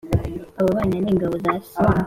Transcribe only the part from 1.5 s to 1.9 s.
se